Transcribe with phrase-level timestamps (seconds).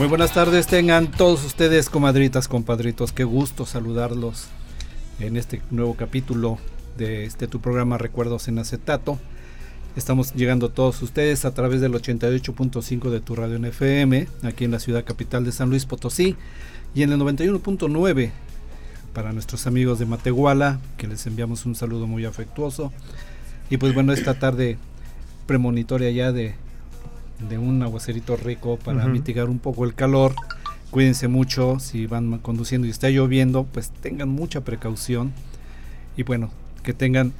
[0.00, 3.12] Muy buenas tardes, tengan todos ustedes, comadritas, compadritos.
[3.12, 4.46] Qué gusto saludarlos
[5.18, 6.56] en este nuevo capítulo
[6.96, 9.18] de este tu programa Recuerdos en Acetato.
[9.96, 14.70] Estamos llegando todos ustedes a través del 88.5 de tu radio en FM, aquí en
[14.70, 16.34] la ciudad capital de San Luis Potosí,
[16.94, 18.30] y en el 91.9
[19.12, 22.90] para nuestros amigos de Matehuala, que les enviamos un saludo muy afectuoso.
[23.68, 24.78] Y pues bueno, esta tarde
[25.46, 26.54] premonitoria ya de
[27.48, 30.34] de un aguacerito rico para mitigar un poco el calor.
[30.90, 35.32] Cuídense mucho si van conduciendo y está lloviendo, pues tengan mucha precaución.
[36.16, 36.50] Y bueno,
[36.82, 37.32] que tengan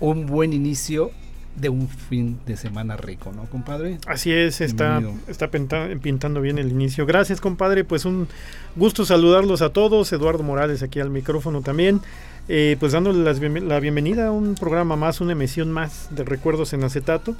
[0.00, 1.12] un buen inicio
[1.56, 3.98] de un fin de semana rico, ¿no, compadre?
[4.06, 7.06] Así es, está, está pintando bien el inicio.
[7.06, 7.84] Gracias, compadre.
[7.84, 8.28] Pues un
[8.74, 10.12] gusto saludarlos a todos.
[10.12, 12.00] Eduardo Morales aquí al micrófono también.
[12.48, 16.84] Eh, pues dándoles la bienvenida a un programa más, una emisión más de Recuerdos en
[16.84, 17.34] Acetato.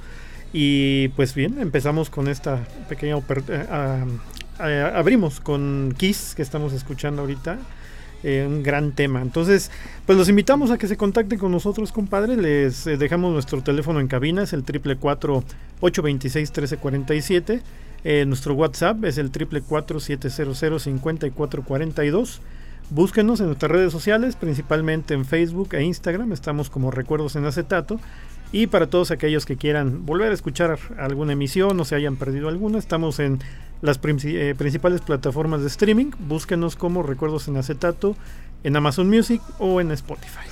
[0.53, 3.17] Y pues bien, empezamos con esta pequeña...
[4.59, 7.59] Eh, abrimos con Kiss, que estamos escuchando ahorita.
[8.23, 9.21] Eh, un gran tema.
[9.21, 9.69] Entonces,
[10.07, 12.35] pues los invitamos a que se contacten con nosotros, compadre.
[12.35, 17.61] Les eh, dejamos nuestro teléfono en cabina, es el triple 826 1347.
[18.25, 22.41] nuestro WhatsApp es el triple 700 5442.
[22.89, 26.31] Búsquenos en nuestras redes sociales, principalmente en Facebook e Instagram.
[26.31, 27.99] Estamos como Recuerdos en Acetato.
[28.51, 32.47] Y para todos aquellos que quieran volver a escuchar alguna emisión o se hayan perdido
[32.47, 33.39] alguna, estamos en
[33.81, 36.11] las eh, principales plataformas de streaming.
[36.19, 38.15] Búsquenos como Recuerdos en Acetato
[38.63, 40.47] en Amazon Music o en Spotify.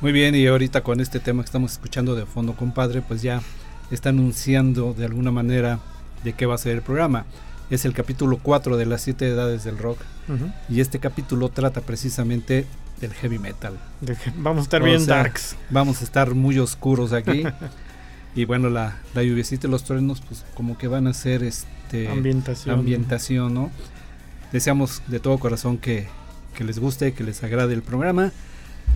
[0.00, 3.42] Muy bien, y ahorita con este tema que estamos escuchando de fondo, compadre, pues ya
[3.90, 5.80] está anunciando de alguna manera
[6.22, 7.24] de qué va a ser el programa.
[7.70, 9.98] Es el capítulo 4 de las 7 edades del rock.
[10.68, 12.66] Y este capítulo trata precisamente
[13.00, 13.78] del heavy metal.
[14.36, 15.56] vamos a estar bien darks.
[15.70, 17.44] Vamos a estar muy oscuros aquí.
[18.34, 22.08] y bueno, la, la lluviecita y los truenos, pues como que van a ser este
[22.08, 22.78] ambientación.
[22.78, 23.70] ambientación, ¿no?
[24.52, 26.06] Deseamos de todo corazón que,
[26.54, 28.32] que les guste, que les agrade el programa.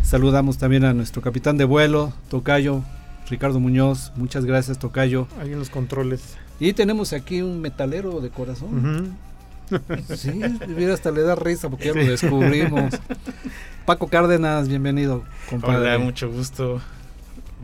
[0.02, 2.82] Saludamos también a nuestro capitán de vuelo, Tocayo,
[3.28, 4.12] Ricardo Muñoz.
[4.16, 5.28] Muchas gracias, Tocayo.
[5.40, 6.36] Ahí en los controles.
[6.60, 9.16] Y tenemos aquí un metalero de corazón.
[10.14, 10.42] Sí,
[10.92, 12.94] hasta le da risa porque ya lo descubrimos.
[13.86, 15.78] Paco Cárdenas, bienvenido, compadre.
[15.78, 16.80] Hola, mucho gusto.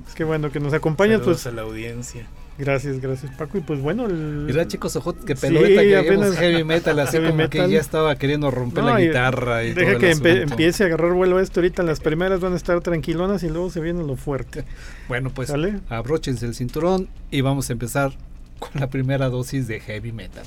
[0.06, 1.47] Es que bueno que nos acompañas, pues.
[1.47, 2.26] a la audiencia.
[2.59, 3.59] Gracias, gracias Paco.
[3.59, 4.06] Y pues bueno.
[4.06, 4.47] El...
[4.47, 8.50] Mira, chicos, ojo, que pelota que apenas heavy metal, así como que ya estaba queriendo
[8.50, 9.65] romper la guitarra.
[9.65, 10.10] Y deja que
[10.43, 11.82] empiece a agarrar vuelo esto ahorita.
[11.84, 14.65] Las primeras van a estar tranquilonas y luego se viene lo fuerte.
[15.09, 15.53] Bueno, pues
[15.88, 18.12] abróchense el cinturón y vamos a empezar
[18.59, 20.45] con la primera dosis de heavy metal.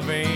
[0.00, 0.27] my veins.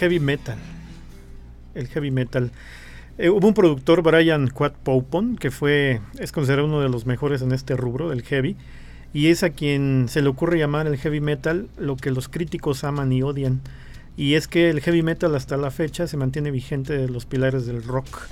[0.00, 0.56] Heavy metal.
[1.74, 2.50] El heavy metal.
[3.18, 7.42] Eh, hubo un productor, Brian Quad Poupon, que fue, es considerado uno de los mejores
[7.42, 8.56] en este rubro del heavy.
[9.12, 12.82] Y es a quien se le ocurre llamar el heavy metal lo que los críticos
[12.82, 13.60] aman y odian.
[14.16, 17.66] Y es que el heavy metal hasta la fecha se mantiene vigente de los pilares
[17.66, 18.28] del rock.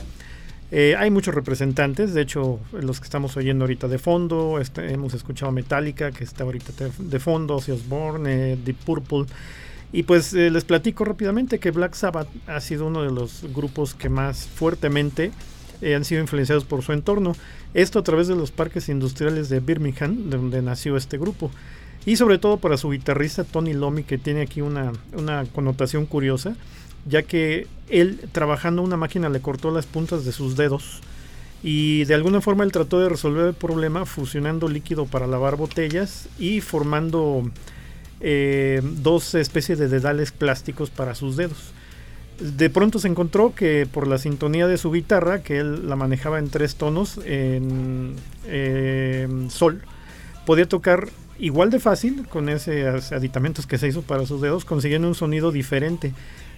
[0.70, 5.14] Eh, hay muchos representantes, de hecho, los que estamos oyendo ahorita de fondo, este, hemos
[5.14, 9.26] escuchado Metallica, que está ahorita de, fondo, Osbourne, eh, Deep Purple.
[9.92, 13.94] Y pues eh, les platico rápidamente que Black Sabbath ha sido uno de los grupos
[13.94, 15.32] que más fuertemente
[15.80, 17.34] eh, han sido influenciados por su entorno.
[17.74, 21.50] Esto a través de los parques industriales de Birmingham, de donde nació este grupo.
[22.04, 26.56] Y sobre todo para su guitarrista Tony Lomi, que tiene aquí una, una connotación curiosa,
[27.06, 31.00] ya que él trabajando una máquina le cortó las puntas de sus dedos.
[31.62, 36.28] Y de alguna forma él trató de resolver el problema fusionando líquido para lavar botellas
[36.38, 37.50] y formando
[38.20, 41.72] eh, dos especies de dedales plásticos para sus dedos.
[42.40, 46.38] De pronto se encontró que por la sintonía de su guitarra, que él la manejaba
[46.38, 48.14] en tres tonos, en
[48.46, 49.82] eh, sol,
[50.46, 51.08] podía tocar
[51.40, 55.50] igual de fácil con esos aditamentos que se hizo para sus dedos, consiguiendo un sonido
[55.52, 56.12] diferente.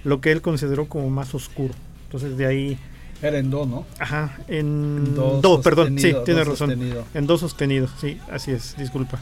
[0.04, 1.74] lo que él consideró como más oscuro.
[2.04, 2.78] Entonces de ahí,
[3.22, 3.84] Era en do, ¿no?
[3.98, 6.70] ajá, en Do do, perdón, sí, tiene razón.
[6.70, 7.04] sostenido.
[7.14, 9.18] En do sostenido, sí, así es, disculpa.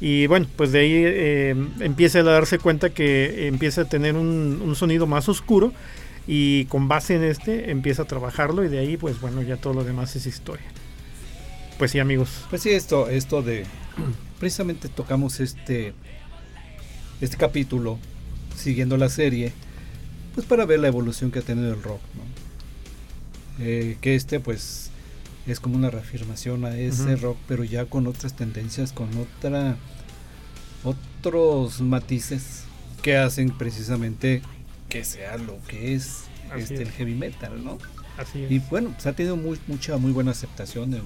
[0.00, 4.62] Y bueno, pues de ahí eh, empieza a darse cuenta que empieza a tener un,
[4.64, 5.72] un sonido más oscuro
[6.26, 9.74] y con base en este empieza a trabajarlo y de ahí pues bueno, ya todo
[9.74, 10.66] lo demás es historia.
[11.80, 13.64] Pues sí amigos, Pues sí, esto, esto de.
[14.38, 15.94] Precisamente tocamos este.
[17.22, 17.98] Este capítulo,
[18.54, 19.52] siguiendo la serie,
[20.34, 23.64] pues para ver la evolución que ha tenido el rock, ¿no?
[23.64, 24.90] Eh, que este, pues,
[25.46, 29.76] es como una reafirmación a ese rock, pero ya con otras tendencias, con otra.
[30.84, 32.64] otros matices
[33.02, 34.42] que hacen precisamente
[34.88, 36.24] que sea lo que es
[36.56, 36.80] este, es.
[36.80, 37.78] el heavy metal, ¿no?
[38.18, 38.50] así es.
[38.50, 41.02] Y bueno, pues ha tenido muy, mucha, muy buena aceptación en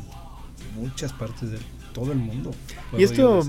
[0.74, 1.58] muchas partes de
[1.92, 2.50] todo el mundo.
[2.96, 3.44] Y esto-.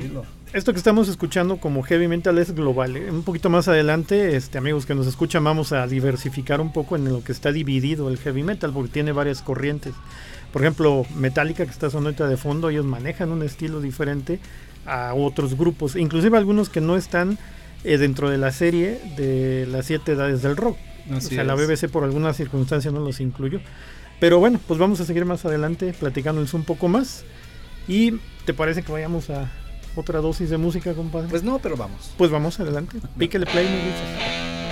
[0.53, 2.95] Esto que estamos escuchando como heavy metal es global.
[2.95, 3.11] ¿eh?
[3.11, 7.03] Un poquito más adelante, este amigos que nos escuchan, vamos a diversificar un poco en
[7.03, 9.93] lo que está dividido el heavy metal, porque tiene varias corrientes.
[10.55, 14.39] Por ejemplo, Metallica, que está sonando de fondo, ellos manejan un estilo diferente
[14.85, 17.37] a otros grupos, inclusive algunos que no están
[17.83, 20.77] eh, dentro de la serie de las siete edades del rock.
[21.11, 21.67] Así o sea, la es.
[21.67, 23.59] BBC por alguna circunstancia no los incluyó.
[24.21, 27.25] Pero bueno, pues vamos a seguir más adelante platicándoles un poco más.
[27.89, 28.11] ¿Y
[28.45, 29.51] te parece que vayamos a
[29.97, 31.27] otra dosis de música, compadre?
[31.27, 32.13] Pues no, pero vamos.
[32.17, 32.99] Pues vamos adelante.
[33.17, 34.64] Píquele play, me dices.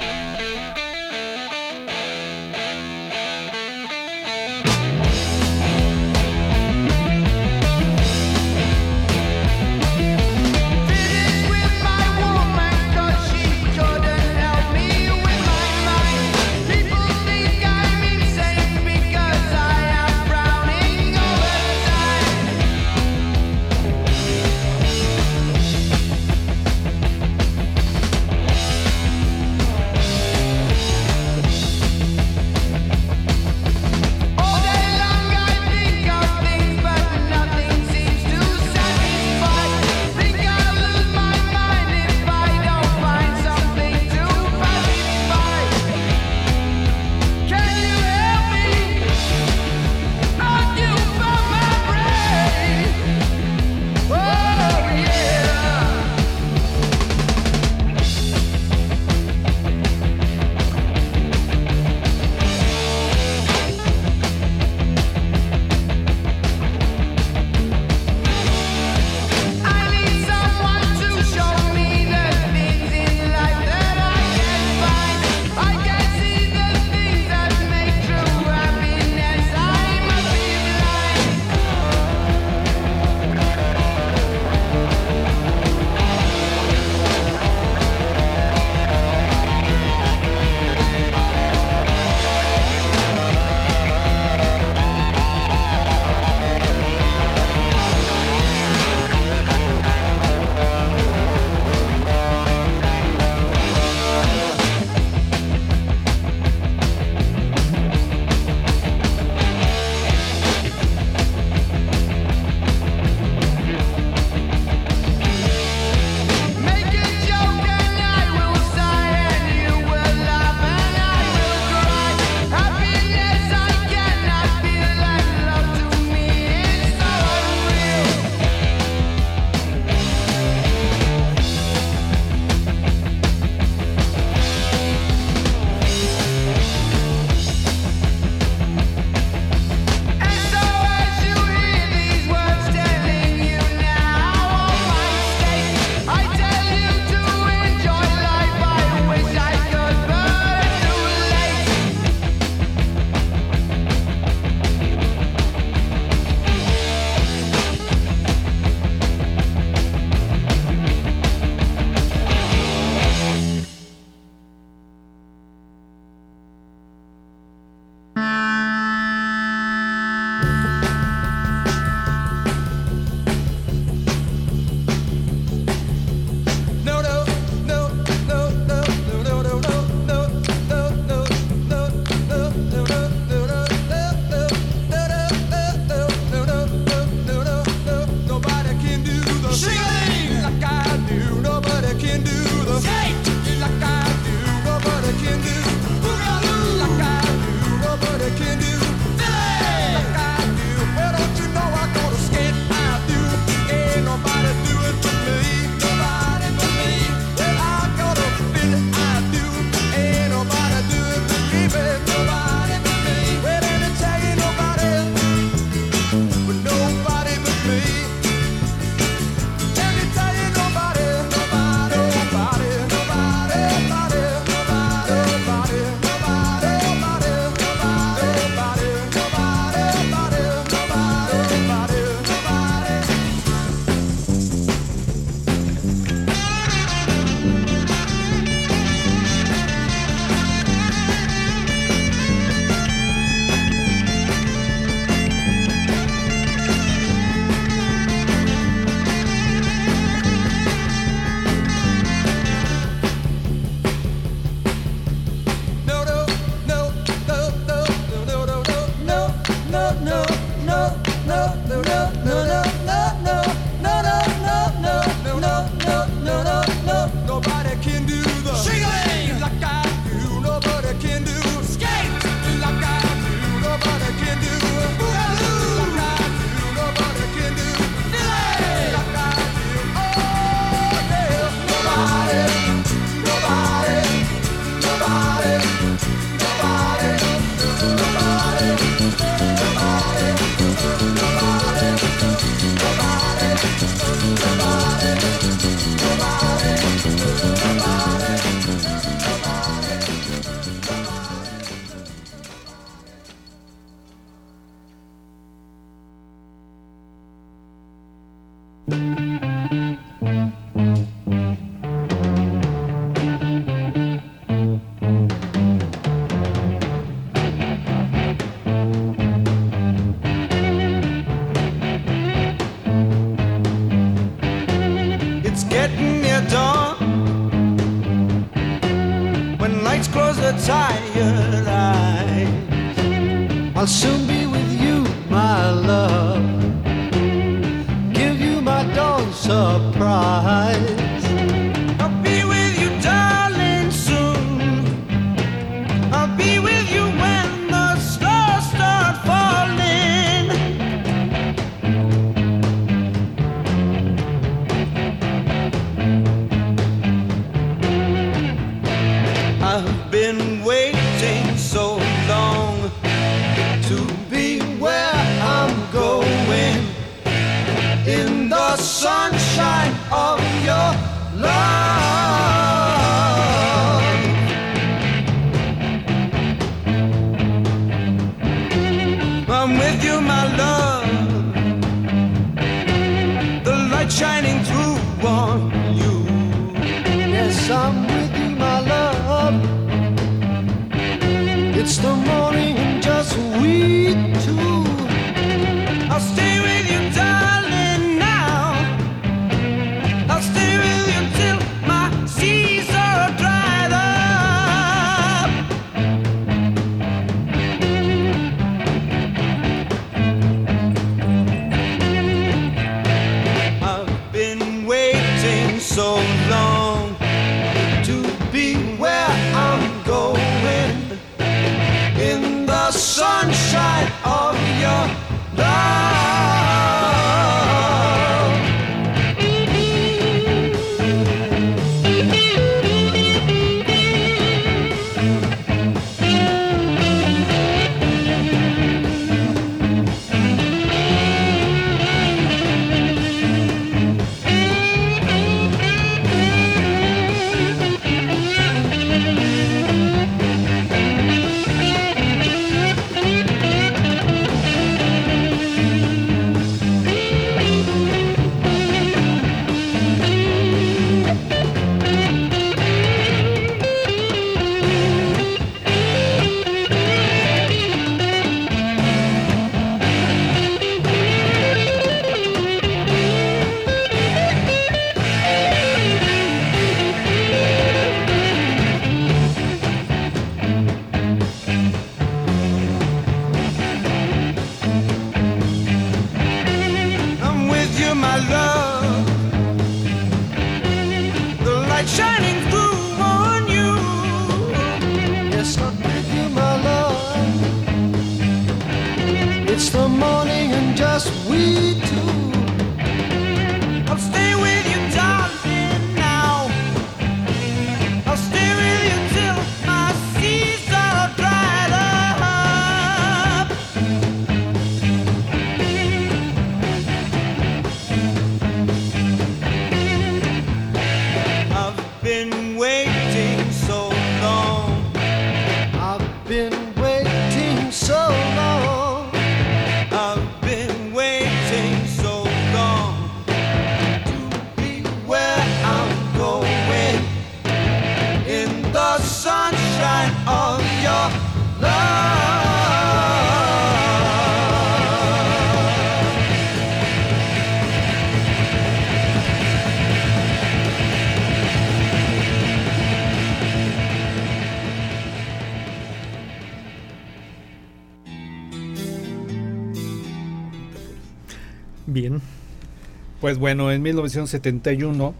[563.43, 565.35] Pues bueno, en 1971,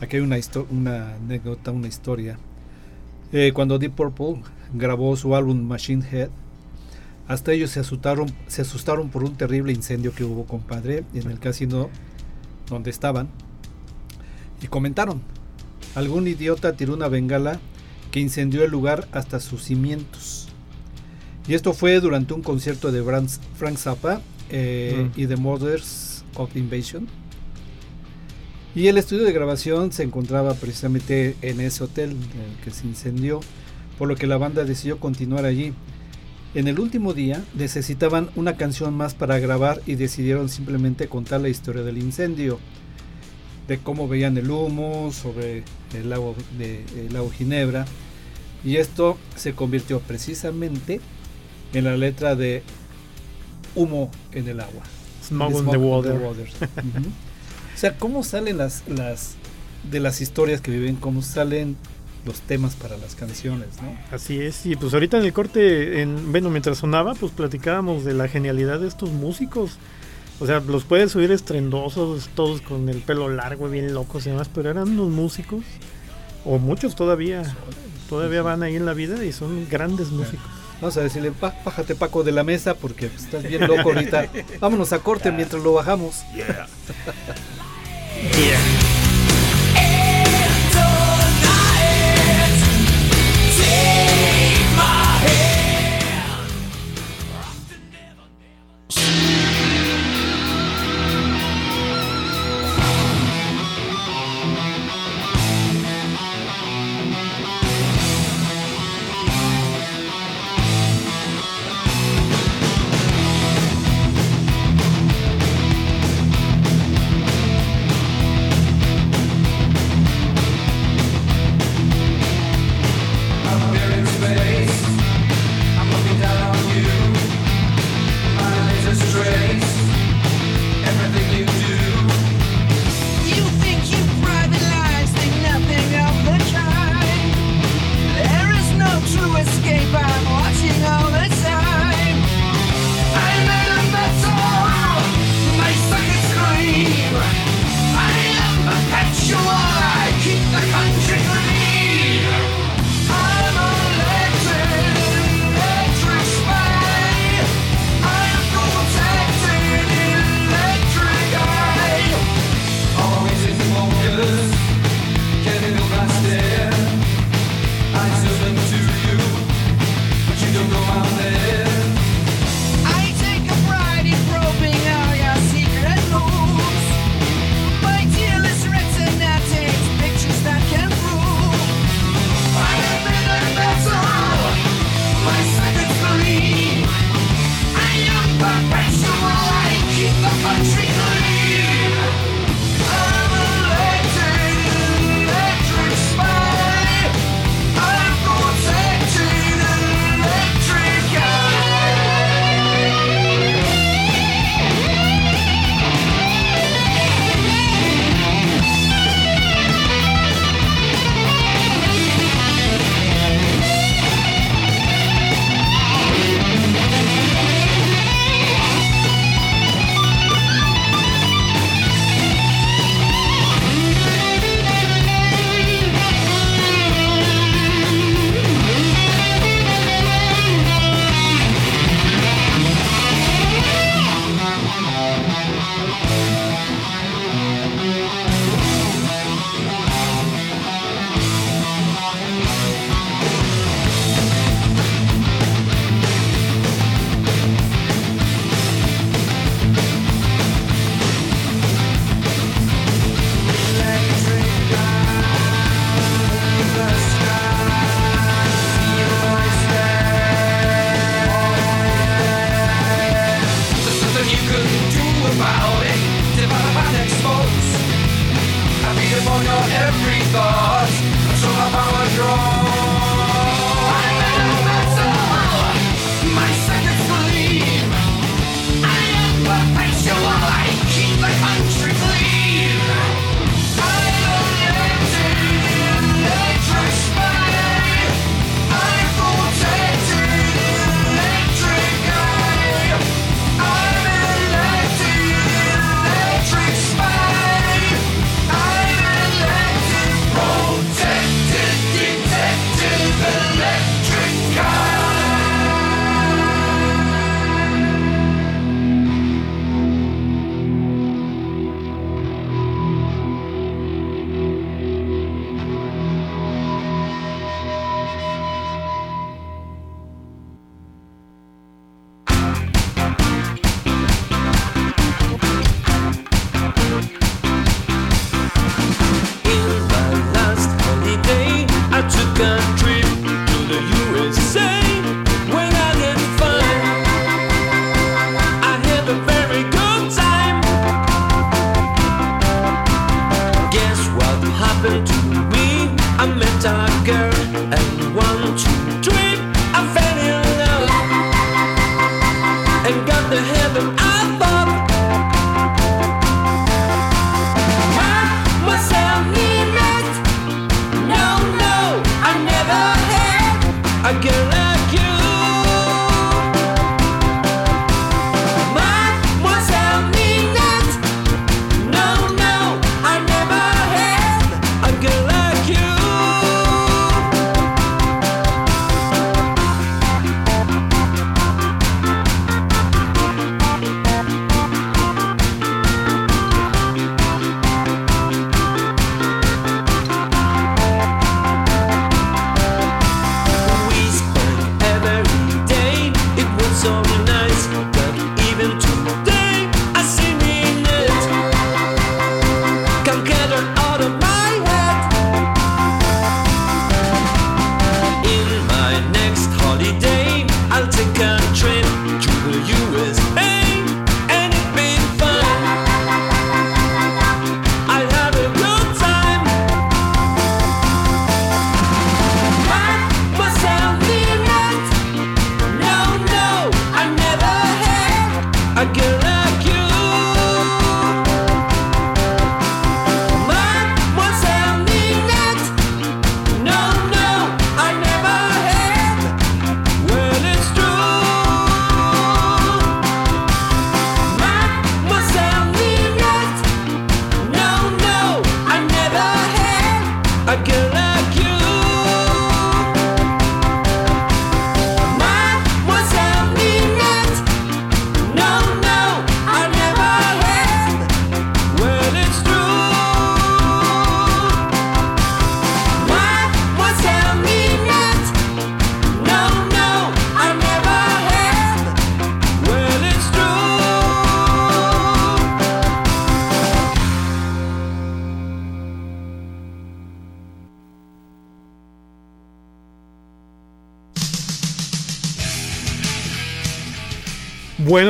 [0.00, 0.36] aquí hay una,
[0.70, 2.38] una anécdota, una historia.
[3.32, 4.40] Eh, cuando Deep Purple
[4.72, 6.28] grabó su álbum Machine Head,
[7.26, 11.40] hasta ellos se asustaron, se asustaron por un terrible incendio que hubo, compadre, en el
[11.40, 11.90] casino
[12.68, 13.28] donde estaban.
[14.62, 15.20] Y comentaron,
[15.96, 17.58] algún idiota tiró una bengala
[18.12, 20.50] que incendió el lugar hasta sus cimientos.
[21.48, 23.02] Y esto fue durante un concierto de
[23.56, 24.20] Frank Zappa
[24.50, 25.20] eh, mm.
[25.20, 27.08] y The Mothers of Invasion.
[28.74, 32.86] Y el estudio de grabación se encontraba precisamente en ese hotel en el que se
[32.86, 33.40] incendió,
[33.98, 35.72] por lo que la banda decidió continuar allí.
[36.56, 41.48] En el último día necesitaban una canción más para grabar y decidieron simplemente contar la
[41.48, 42.58] historia del incendio,
[43.68, 45.62] de cómo veían el humo sobre
[45.94, 47.84] el lago, de, el Ginebra.
[48.64, 51.00] Y esto se convirtió precisamente
[51.72, 52.62] en la letra de
[53.76, 54.82] Humo en el agua.
[55.22, 56.20] Smoke, on the water.
[57.84, 59.34] Sea, cómo salen las, las
[59.90, 61.76] de las historias que viven, cómo salen
[62.24, 63.94] los temas para las canciones, ¿no?
[64.10, 68.14] Así es, y pues ahorita en el corte, en, bueno, mientras sonaba, pues platicábamos de
[68.14, 69.72] la genialidad de estos músicos.
[70.40, 74.48] O sea, los puedes oír estrendosos, todos con el pelo largo, bien locos y demás,
[74.54, 75.62] pero eran unos músicos,
[76.46, 77.42] o muchos todavía,
[78.08, 80.46] todavía van ahí en la vida y son grandes músicos.
[80.80, 84.28] Vamos a decirle, "Pa- bájate Paco de la mesa porque estás bien loco ahorita.
[84.60, 86.22] Vámonos a corte mientras lo bajamos.
[88.22, 88.93] Yeah.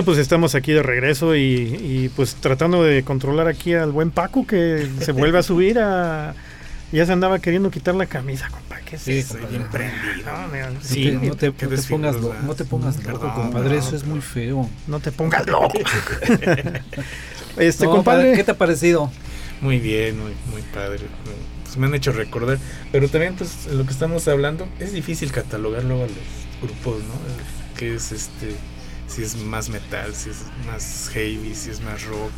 [0.05, 4.11] Bueno, pues estamos aquí de regreso y, y, pues tratando de controlar aquí al buen
[4.11, 6.35] Paco que se vuelve a subir a...
[6.93, 8.81] Ya se andaba queriendo quitar la camisa, compa.
[8.85, 9.39] ¿Qué es Sí, eso?
[9.39, 10.27] Soy bien prendido.
[10.27, 13.31] No, sí, te- no te, qué no te pongas, lo- no te pongas loco, Perdón,
[13.35, 13.75] compadre, no.
[13.81, 14.69] eso es muy feo.
[14.87, 15.73] no te pongas loco.
[17.57, 18.35] este, No, compadre.
[18.35, 19.11] ¿Qué te ha parecido?
[19.63, 21.01] Muy bien, muy, muy padre.
[21.65, 22.59] Pues me han hecho recordar.
[22.93, 26.17] Pero también, pues, lo que estamos hablando, es difícil catalogar luego a los
[26.61, 27.15] grupos, ¿no?
[27.79, 28.55] Que es este.
[29.15, 32.33] Si es más metal, si es más heavy, si es más rock,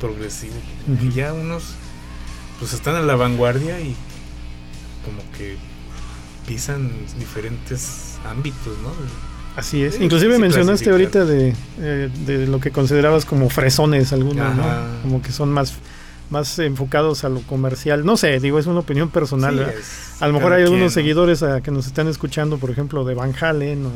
[0.00, 0.54] progresivo.
[1.02, 1.74] Y ya unos,
[2.58, 3.94] pues, están a la vanguardia y
[5.04, 5.56] como que
[6.46, 8.92] pisan diferentes ámbitos, ¿no?
[9.56, 10.00] Así es.
[10.00, 14.64] Inclusive sí, mencionaste ahorita de, eh, de lo que considerabas como fresones algunos, ¿no?
[15.02, 15.74] Como que son más,
[16.30, 18.06] más enfocados a lo comercial.
[18.06, 19.74] No sé, digo, es una opinión personal.
[19.76, 19.82] Sí,
[20.22, 20.94] A lo mejor hay quien, algunos ¿no?
[20.94, 23.90] seguidores a, que nos están escuchando, por ejemplo, de Van Halen, o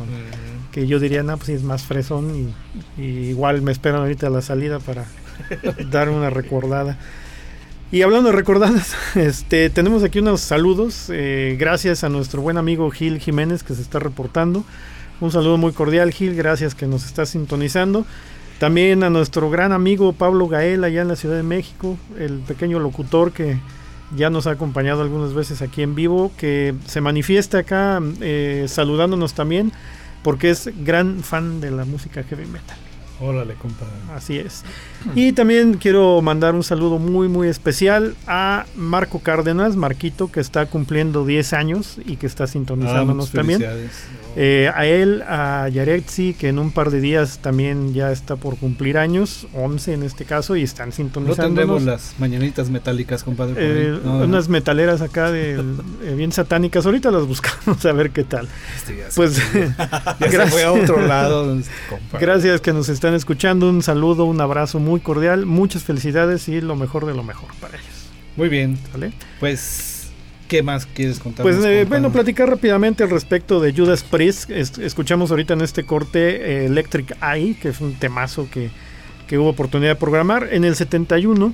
[0.72, 2.52] que yo diría, no, pues sí, es más fresón
[2.98, 5.06] y, y igual me esperan ahorita a la salida para
[5.90, 6.98] dar una recordada.
[7.92, 11.06] Y hablando de recordadas, este, tenemos aquí unos saludos.
[11.10, 14.64] eh, gracias a nuestro buen amigo Gil Jiménez que se está reportando.
[15.20, 16.34] Un saludo muy cordial, Gil.
[16.34, 18.04] Gracias que nos está sintonizando.
[18.58, 22.80] También a nuestro gran amigo Pablo Gael allá en la Ciudad de México, el pequeño
[22.80, 23.58] locutor que
[24.14, 29.34] ya nos ha acompañado algunas veces aquí en vivo, que se manifiesta acá eh, saludándonos
[29.34, 29.72] también,
[30.22, 32.76] porque es gran fan de la música heavy metal.
[33.18, 33.94] Órale, compadre.
[34.14, 34.62] Así es.
[35.14, 40.66] Y también quiero mandar un saludo muy muy especial a Marco Cárdenas, Marquito, que está
[40.66, 43.62] cumpliendo 10 años y que está Ah, sintonizándonos muchas también.
[44.38, 48.58] Eh, a él, a Yaretsi, que en un par de días también ya está por
[48.58, 51.46] cumplir años, 11 en este caso, y están No sintonizándonos.
[51.56, 53.54] tendremos las mañanitas metálicas, compadre.
[53.56, 54.24] Eh, No, no.
[54.26, 56.84] unas metaleras acá de, eh, bien satánicas.
[56.84, 58.46] Ahorita las buscamos a ver qué tal.
[58.76, 61.54] Este ya Pues ya se fue a otro lado.
[61.58, 61.70] este,
[62.20, 63.70] gracias que nos están escuchando.
[63.70, 65.46] Un saludo, un abrazo muy cordial.
[65.46, 67.86] Muchas felicidades y lo mejor de lo mejor para ellos.
[68.36, 68.78] Muy bien.
[68.92, 69.12] ¿vale?
[69.40, 69.95] Pues,
[70.48, 71.42] ¿qué más quieres contar?
[71.44, 74.50] Pues eh, bueno, platicar rápidamente al respecto de Judas Priest.
[74.50, 78.70] Es- escuchamos ahorita en este corte eh, Electric Eye, que es un temazo que,
[79.26, 80.48] que hubo oportunidad de programar.
[80.52, 81.52] En el 71,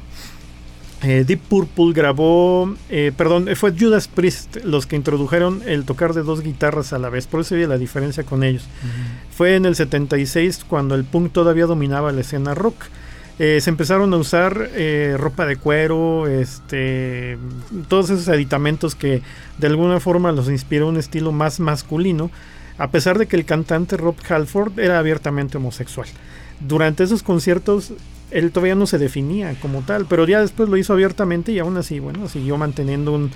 [1.04, 6.12] eh, Deep Purple grabó, eh, perdón, eh, fue Judas Priest los que introdujeron el tocar
[6.14, 7.26] de dos guitarras a la vez.
[7.26, 8.64] Por eso había la diferencia con ellos.
[9.36, 12.76] Fue en el 76 cuando el punk todavía dominaba la escena rock.
[13.38, 17.38] Eh, se empezaron a usar eh, ropa de cuero, este,
[17.88, 19.22] todos esos aditamentos que
[19.58, 22.30] de alguna forma los inspiró un estilo más masculino.
[22.78, 26.08] a pesar de que el cantante Rob Halford era abiertamente homosexual.
[26.60, 27.92] Durante esos conciertos
[28.32, 31.76] él todavía no se definía como tal, pero ya después lo hizo abiertamente y aún
[31.76, 33.30] así, bueno, siguió manteniendo un,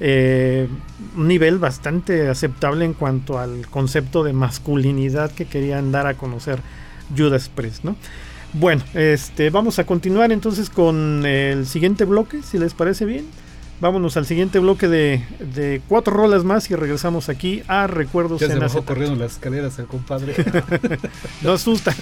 [0.00, 0.66] eh,
[1.14, 6.58] nivel bastante aceptable en cuanto al concepto de masculinidad que querían dar a conocer
[7.16, 7.96] Judas Priest, ¿no?
[8.52, 13.26] Bueno, este, vamos a continuar entonces con el siguiente bloque, si les parece bien.
[13.80, 18.48] Vámonos al siguiente bloque de, de cuatro rolas más y regresamos aquí a Recuerdos Ya
[18.48, 18.86] se en bajó Acetato.
[18.94, 20.34] corriendo las escaleras el compadre.
[21.42, 21.94] No asusta.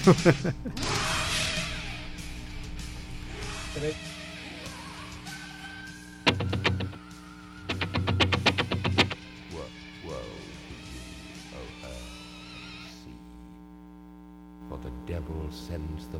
[14.67, 16.19] For the devil sends the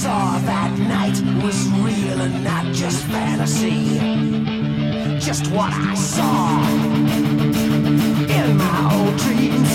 [0.00, 3.98] saw that night was real and not just fantasy?
[5.18, 6.58] Just what I saw
[8.38, 9.72] in my old dreams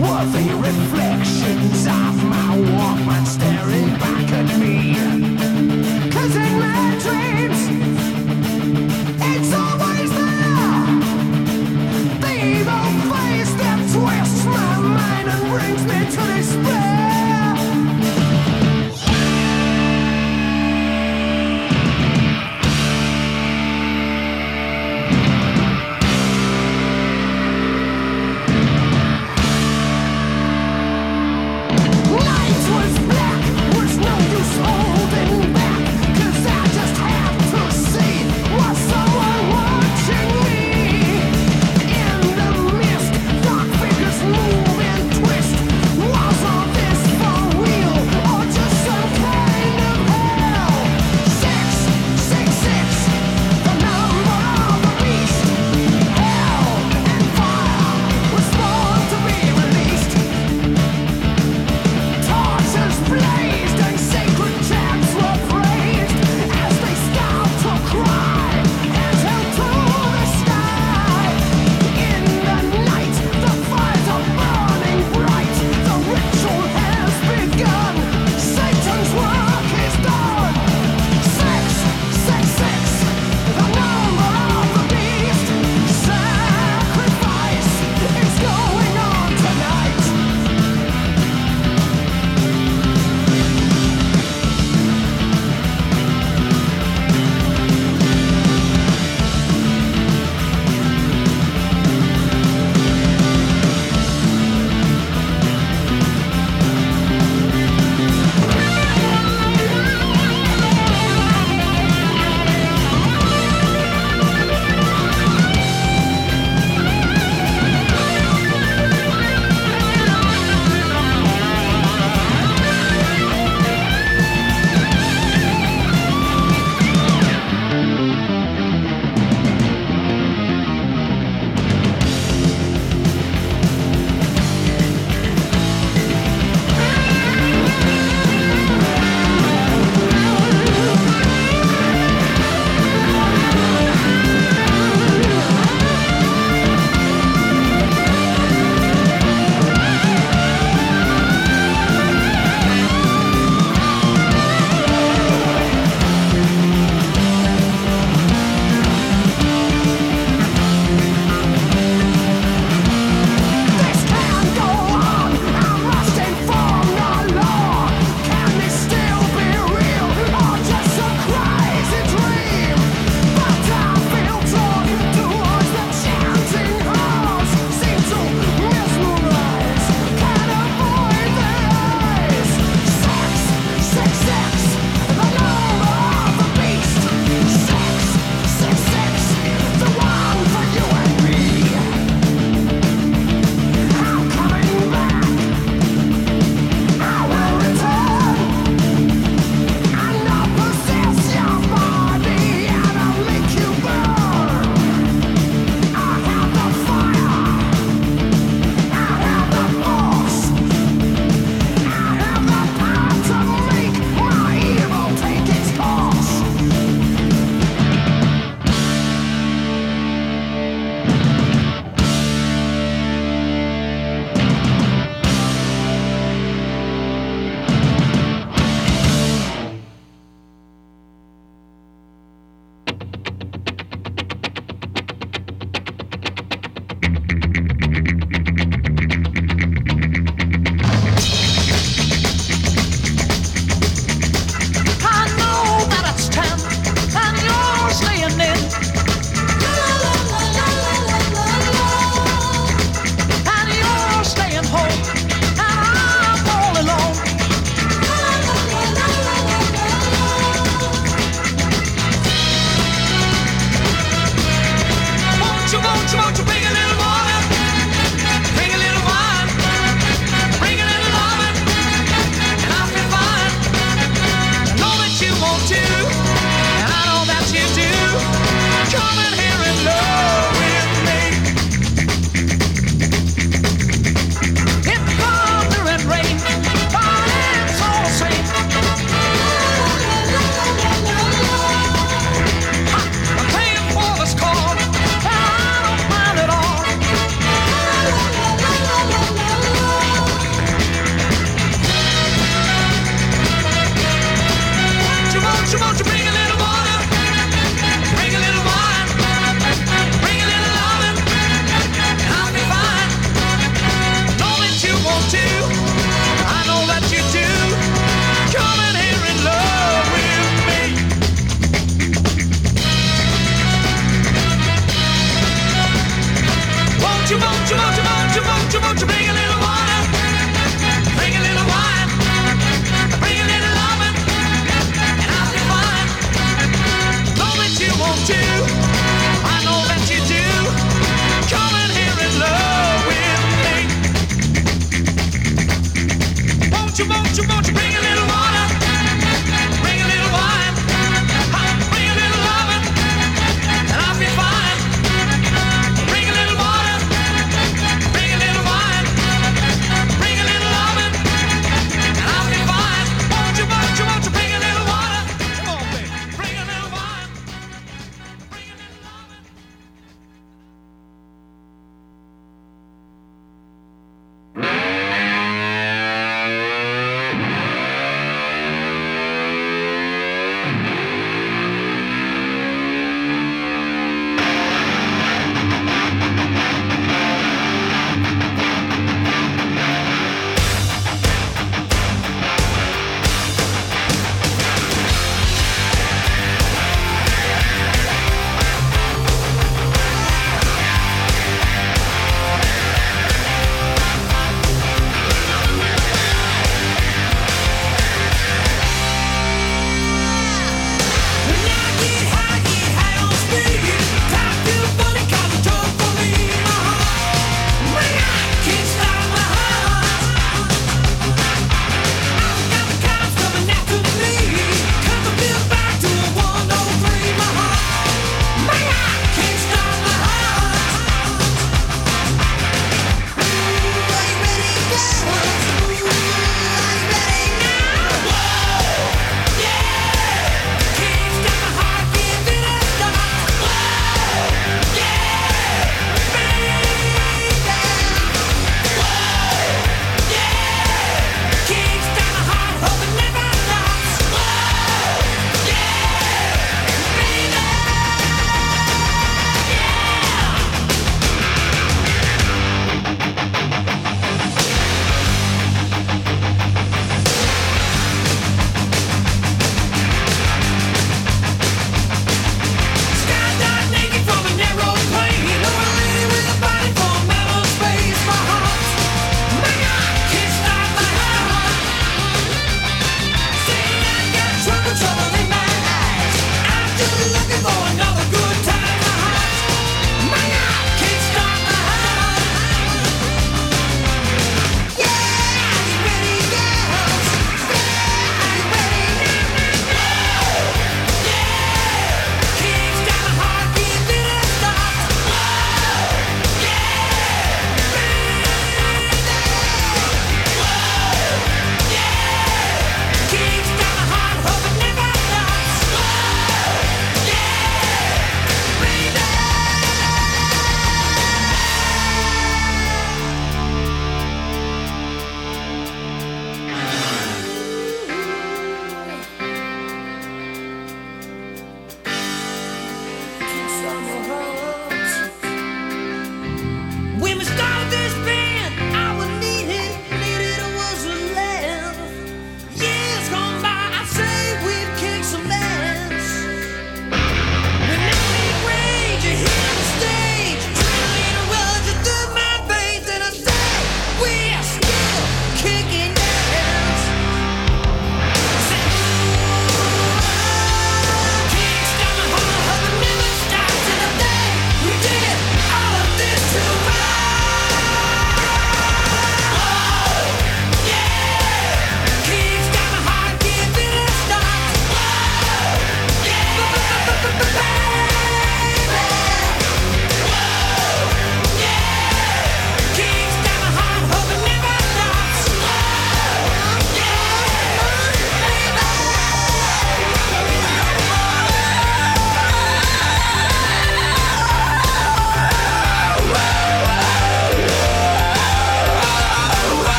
[0.00, 5.29] were the reflections of my Walkman staring back at me.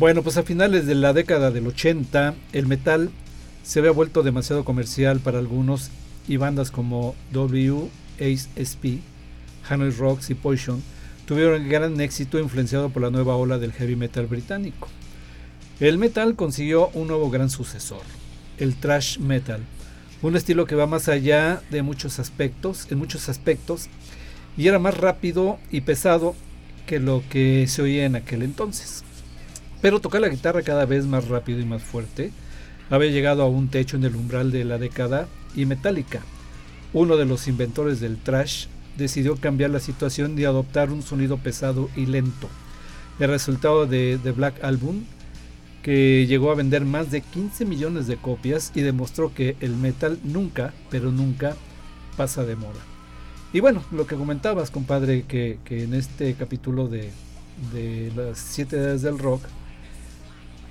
[0.00, 3.10] Bueno, pues a finales de la década del 80, el metal
[3.62, 5.90] se había vuelto demasiado comercial para algunos
[6.26, 9.00] y bandas como WASP,
[9.68, 10.82] Hanoi Rocks y Poison
[11.26, 14.88] tuvieron gran éxito influenciado por la nueva ola del heavy metal británico.
[15.80, 18.00] El metal consiguió un nuevo gran sucesor,
[18.56, 19.60] el thrash metal,
[20.22, 23.90] un estilo que va más allá de muchos aspectos, en muchos aspectos,
[24.56, 26.34] y era más rápido y pesado
[26.86, 29.04] que lo que se oía en aquel entonces.
[29.80, 32.32] Pero tocar la guitarra cada vez más rápido y más fuerte
[32.90, 36.20] había llegado a un techo en el umbral de la década y Metallica,
[36.92, 38.66] uno de los inventores del thrash,
[38.96, 42.48] decidió cambiar la situación y adoptar un sonido pesado y lento.
[43.18, 45.04] El resultado de The Black Album,
[45.82, 50.18] que llegó a vender más de 15 millones de copias y demostró que el metal
[50.24, 51.54] nunca, pero nunca
[52.16, 52.80] pasa de moda.
[53.52, 57.10] Y bueno, lo que comentabas, compadre, que, que en este capítulo de,
[57.72, 59.42] de las siete edades del rock,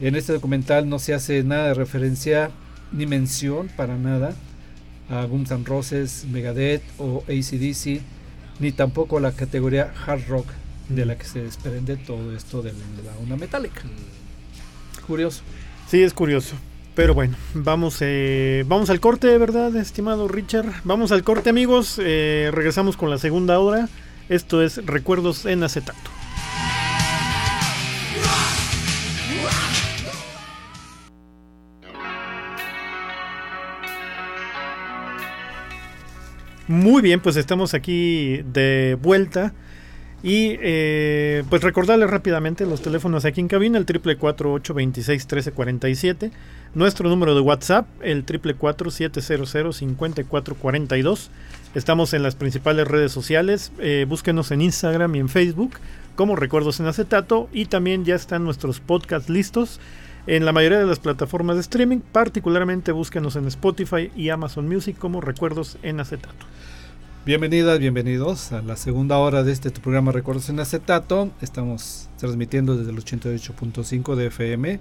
[0.07, 2.51] en este documental no se hace nada de referencia
[2.91, 4.33] ni mención para nada
[5.09, 8.01] a Guns N' Roses, Megadeth o ACDC,
[8.59, 10.47] ni tampoco a la categoría hard rock
[10.87, 13.81] de la que se desprende todo esto de la onda metálica.
[15.05, 15.41] Curioso.
[15.87, 16.55] Sí, es curioso.
[16.95, 20.67] Pero bueno, vamos, eh, vamos al corte, ¿verdad, estimado Richard?
[20.83, 21.99] Vamos al corte, amigos.
[22.03, 23.87] Eh, regresamos con la segunda hora.
[24.27, 26.18] Esto es Recuerdos en acetato.
[36.69, 39.53] Muy bien, pues estamos aquí de vuelta.
[40.21, 46.31] Y eh, pues recordarles rápidamente los teléfonos aquí en cabina, el triple 26 1347
[46.75, 51.31] nuestro número de WhatsApp, el triple 700 5442
[51.73, 55.79] Estamos en las principales redes sociales, eh, búsquenos en Instagram y en Facebook
[56.15, 57.49] como Recuerdos en Acetato.
[57.51, 59.79] Y también ya están nuestros podcasts listos
[60.35, 64.95] en la mayoría de las plataformas de streaming, particularmente búsquenos en Spotify y Amazon Music
[64.95, 66.45] como Recuerdos en Acetato.
[67.25, 71.31] Bienvenidas, bienvenidos a la segunda hora de este programa Recuerdos en Acetato.
[71.41, 74.79] Estamos transmitiendo desde el 88.5 de FM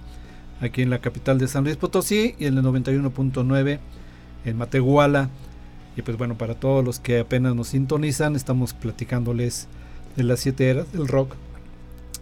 [0.61, 3.79] aquí en la capital de San Luis Potosí y en el 91.9
[4.45, 5.31] en Matehuala.
[5.97, 9.67] Y pues bueno, para todos los que apenas nos sintonizan, estamos platicándoles
[10.15, 11.37] de las siete eras del rock,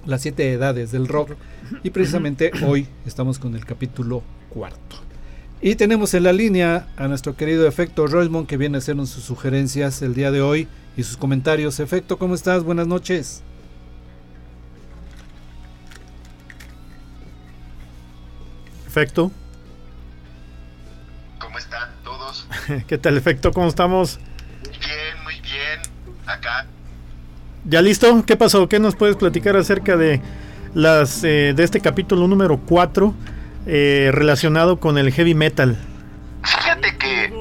[0.06, 1.32] las siete edades del rock.
[1.82, 4.96] Y precisamente hoy estamos con el capítulo cuarto.
[5.60, 9.24] Y tenemos en la línea a nuestro querido Efecto Roismond que viene a hacernos sus
[9.24, 11.80] sugerencias el día de hoy y sus comentarios.
[11.80, 12.62] Efecto, ¿cómo estás?
[12.62, 13.42] Buenas noches.
[18.86, 19.30] Efecto.
[21.38, 22.46] ¿Cómo están todos?
[22.86, 23.52] ¿Qué tal, Efecto?
[23.52, 24.18] ¿Cómo estamos?
[24.62, 25.80] Bien, muy bien.
[26.26, 26.66] Acá.
[27.68, 28.24] ¿Ya listo?
[28.24, 28.68] ¿Qué pasó?
[28.68, 30.20] ¿Qué nos puedes platicar acerca de
[30.74, 33.14] las eh, de este capítulo número 4
[33.66, 35.76] eh, relacionado con el heavy metal?
[36.44, 37.32] Fíjate que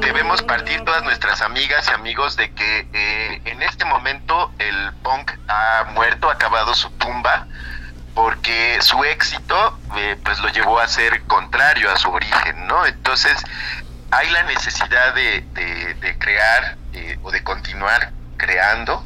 [0.00, 5.32] debemos partir todas nuestras amigas y amigos de que eh, en este momento el punk
[5.48, 7.46] ha muerto, ha acabado su tumba,
[8.14, 12.86] porque su éxito eh, pues lo llevó a ser contrario a su origen, ¿no?
[12.86, 13.34] Entonces
[14.10, 19.04] hay la necesidad de, de- crear eh, o de continuar creando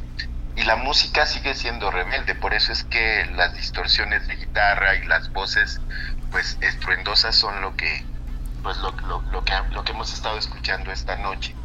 [0.59, 5.05] y la música sigue siendo rebelde, por eso es que las distorsiones de guitarra y
[5.07, 5.85] las voces
[6.29, 8.09] pues estruendosas son lo que
[8.61, 11.57] pues lo, lo- lo que lo que hemos estado escuchando esta noche.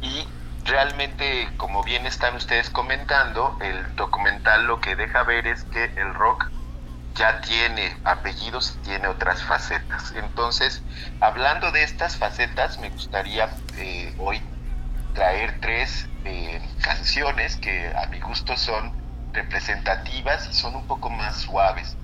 [0.00, 0.28] Y
[0.64, 6.14] realmente como bien están ustedes comentando el documental lo que deja ver es que el
[6.14, 6.52] rock
[7.14, 10.12] ya tiene apellidos y tiene otras facetas.
[10.12, 10.86] Entonces
[11.20, 14.42] hablando de estas facetas me gustaría eh, hoy
[15.12, 18.92] traer tres eh, canciones que a mi gusto son
[19.32, 21.96] representativas y son un poco más suaves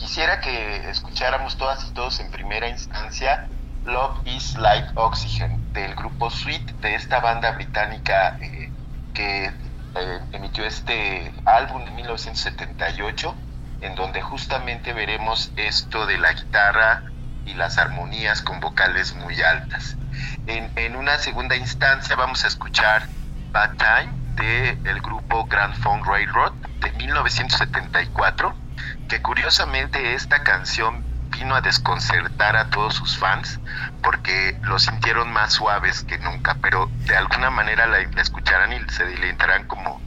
[0.00, 3.46] quisiera que escucháramos todas y todos en primera instancia
[3.84, 8.72] Love is Like Oxygen del grupo Sweet de esta banda británica eh,
[9.12, 13.36] que eh, emitió este álbum en 1978
[13.80, 17.04] en donde justamente veremos esto de la guitarra
[17.44, 19.99] y las armonías con vocales muy altas.
[20.46, 23.08] En, una segunda instancia vamos a escuchar
[23.52, 28.56] Bad Time del grupo Grand Funk Railroad de 1974
[29.08, 33.60] que curiosamente esta canción vino a desconcertar a todos sus fans
[34.02, 38.80] porque lo sintieron más suaves que nunca, pero de alguna manera la, la escucharán y
[38.90, 40.02] se deleitarán como,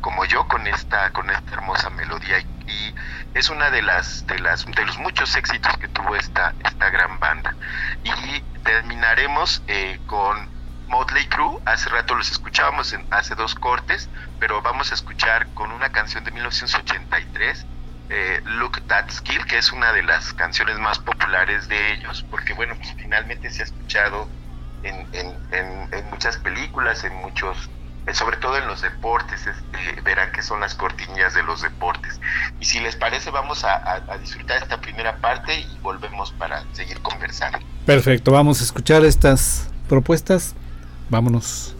[0.00, 2.38] como yo con esta con esta hermosa melodía.
[2.38, 2.94] Y, y,
[3.34, 7.18] es una de las de las de los muchos éxitos que tuvo esta esta gran
[7.18, 7.56] banda.
[8.02, 10.50] Y terminaremos eh, con
[10.86, 11.60] Motley Crue.
[11.66, 16.24] Hace rato los escuchábamos en, hace dos cortes pero vamos a escuchar con una canción
[16.24, 17.66] de 1983
[18.10, 22.54] eh, Look That Skill que es una de las canciones más populares de ellos porque
[22.54, 24.28] bueno pues finalmente se ha escuchado
[24.82, 27.70] en, en, en muchas películas en muchos
[28.06, 32.20] eh, sobre todo en los deportes, eh, verán que son las cortinillas de los deportes.
[32.60, 36.64] Y si les parece, vamos a, a, a, disfrutar esta primera parte y volvemos para
[36.72, 37.58] seguir conversando.
[37.84, 40.54] Perfecto, vamos a escuchar estas propuestas.
[41.10, 41.74] Vámonos.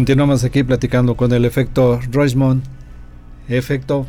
[0.00, 2.62] Continuamos aquí platicando con el efecto Roismond.
[3.48, 4.06] Efecto,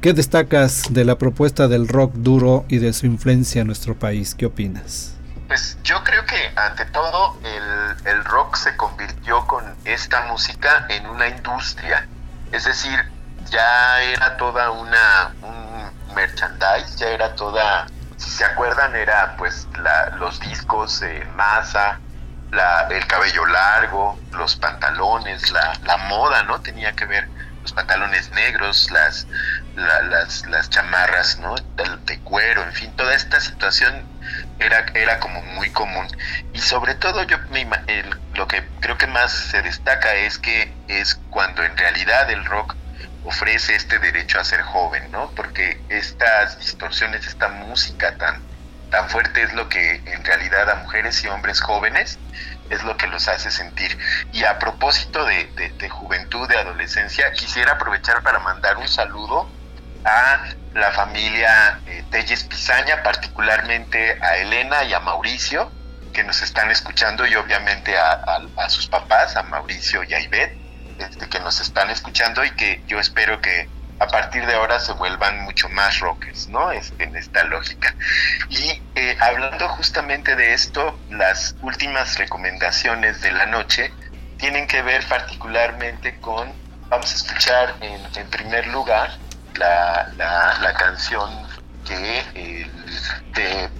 [0.00, 4.36] ¿qué destacas de la propuesta del rock duro y de su influencia en nuestro país?
[4.36, 5.16] ¿Qué opinas?
[5.48, 11.04] Pues yo creo que ante todo el, el rock se convirtió con esta música en
[11.08, 12.06] una industria.
[12.52, 12.96] Es decir,
[13.50, 17.88] ya era toda una un merchandise, ya era toda,
[18.18, 21.98] si se acuerdan, era pues la- los discos en masa,
[22.50, 25.78] la, el cabello largo, los pantalones, la,
[26.08, 26.60] moda, ¿no?
[26.60, 27.28] Tenía que ver
[27.62, 29.26] los pantalones negros, las,
[29.74, 31.54] la- las, las chamarras, ¿no?
[31.56, 34.06] De, de cuero, en fin, toda esta situación
[34.58, 36.06] era, era como muy común.
[36.52, 40.72] Y sobre todo yo me el- lo que creo que más se destaca es que
[40.88, 42.74] es cuando en realidad el rock
[43.24, 45.30] ofrece este derecho a ser joven, ¿no?
[45.34, 48.40] Porque estas distorsiones, esta música tan,
[48.90, 52.18] tan fuerte es lo que en realidad a mujeres y hombres jóvenes
[52.70, 53.96] es lo que los hace sentir.
[54.32, 59.48] Y a propósito de, de- de juventud, de adolescencia, quisiera aprovechar para mandar un saludo
[60.04, 60.44] a
[60.74, 65.70] la familia eh, Telles Pizaña, particularmente a Elena y a Mauricio,
[66.12, 70.56] que nos están escuchando, y obviamente a, sus papás, a Mauricio y a Ivette,
[70.98, 73.68] este, que nos están escuchando y que yo espero que
[73.98, 76.70] a partir de ahora se vuelvan mucho más rockers, ¿no?
[76.70, 77.94] Este, en esta lógica.
[78.50, 83.92] Y eh, hablando justamente de esto, las últimas recomendaciones de la noche
[84.38, 86.52] tienen que ver particularmente con,
[86.88, 89.10] vamos a escuchar en, primer lugar
[89.54, 91.30] la, la, canción
[91.86, 92.68] que
[93.34, 93.70] de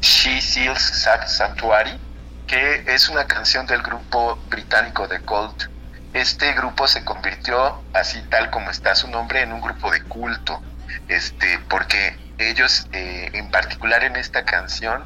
[0.00, 0.80] She Seals
[1.26, 1.98] Sanctuary,
[2.46, 5.75] que es una canción del grupo británico The Cult.
[6.16, 10.62] Este grupo se convirtió, así tal como está su nombre, en un grupo de culto,
[11.08, 15.04] este, porque ellos, eh, en particular en esta canción,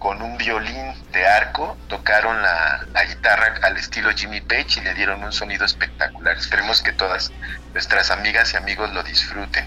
[0.00, 5.22] con un violín de arco, tocaron la, guitarra al estilo Jimmy Page y le dieron
[5.22, 6.36] un sonido espectacular.
[6.36, 7.30] Esperemos que todas
[7.72, 9.64] nuestras amigas y amigos lo disfruten.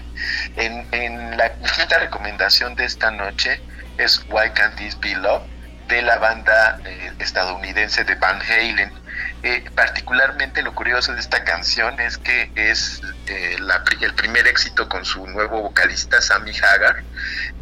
[0.56, 3.62] En, en la quinta recomendación de esta noche
[3.96, 5.42] es Why Can't This Be Love
[5.88, 9.01] de la banda eh, estadounidense de Van Halen.
[9.44, 14.88] Eh, particularmente lo curioso de esta canción es que es eh, la el primer éxito
[14.88, 17.04] con su nuevo vocalista Sammy Hagar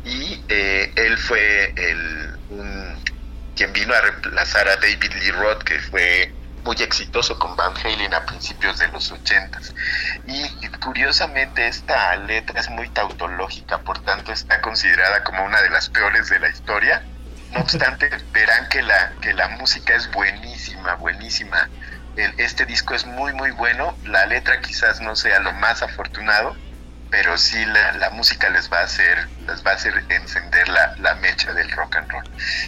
[0.03, 3.03] y eh, él fue el, un-
[3.55, 8.13] quien vino a reemplazar a David Lee Roth que fue muy exitoso con Van Halen
[8.13, 9.59] a principios de los 80
[10.27, 15.89] y curiosamente esta letra es muy tautológica por tanto está considerada como una de las
[15.89, 17.10] peores de la historia
[17.53, 21.69] no obstante, verán que la, que la música es buenísima, buenísima.
[22.17, 23.97] Este disco es muy, muy bueno.
[24.05, 26.57] La letra quizás no sea lo más afortunado,
[27.11, 30.95] pero sí la, la música les va a hacer, les va a hacer encender la,
[30.99, 32.25] la mecha del rock and roll.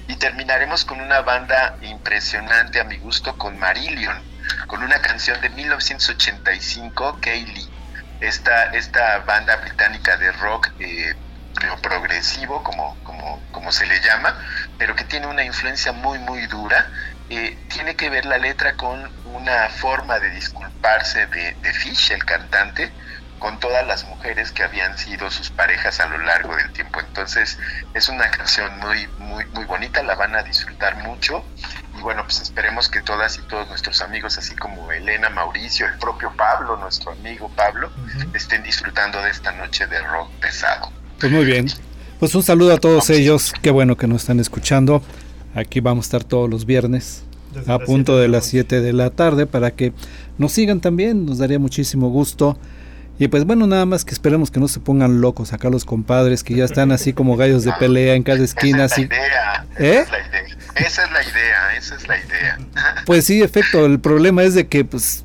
[0.09, 4.21] Y terminaremos con una banda impresionante a mi gusto, con Marillion,
[4.67, 7.69] con una canción de 1985, Kaylee.
[8.21, 11.15] Esta, esta banda británica de rock eh,
[11.83, 14.39] progresivo, como, como, como se le llama,
[14.79, 16.91] pero que tiene una influencia muy, muy dura.
[17.29, 22.25] Eh, tiene que ver la letra con una forma de disculparse de, de Fish, el
[22.25, 22.93] cantante,
[23.43, 27.01] con todas las mujeres que habían sido sus parejas a lo largo del tiempo.
[27.01, 27.59] Entonces
[27.93, 31.45] es una canción muy, muy, muy bonita, la van a disfrutar mucho.
[31.97, 35.99] Y bueno, pues esperemos que todas y todos nuestros amigos, así como Elena, Mauricio, el
[35.99, 37.91] propio Pablo, nuestro amigo Pablo,
[38.33, 40.93] estén disfrutando de esta noche de rock pesado.
[41.23, 41.69] Pues muy bien.
[42.19, 43.53] Pues un saludo a todos ellos.
[43.63, 45.05] Qué bueno que nos están escuchando.
[45.55, 47.23] Aquí vamos a estar todos los viernes
[47.69, 49.93] a punto de de la las 7 de la tarde para que
[50.37, 51.25] nos sigan también.
[51.25, 52.59] Nos daría muchísimo gusto.
[53.21, 56.43] Y pues bueno, nada más que esperemos que no se pongan locos acá los compadres
[56.43, 58.87] que ya están así como gallos de pelea en cada esquina.
[58.87, 59.67] Esa es la idea.
[59.79, 60.05] ¿Eh?
[60.05, 60.49] Esa es la idea.
[60.75, 61.77] Esa es la idea.
[61.79, 62.59] Esa es la idea.
[63.07, 63.87] Pues sí, efecto.
[63.87, 65.25] El problema es de que pues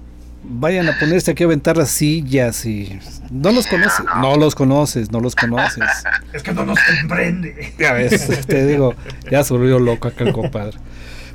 [0.50, 3.00] vayan a ponerse aquí a aventar las sillas y
[3.30, 5.84] no los conoces, no los conoces, no los conoces.
[6.34, 7.74] Es que no nos comprende.
[7.78, 8.96] Ya ves, te digo,
[9.32, 10.78] ya se volvió loco acá el compadre.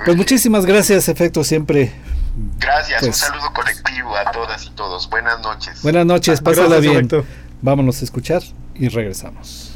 [0.04, 1.92] Pues muchísimas gracias, efecto, siempre.
[2.58, 3.00] Gracias.
[3.00, 5.08] Pues- Un saludo colectivo a todas y todos.
[5.10, 5.82] Buenas noches.
[5.82, 6.96] Buenas noches, pásala Gracias, bien.
[7.06, 7.24] Efecto.
[7.60, 8.42] Vámonos a escuchar
[8.74, 9.71] y regresamos.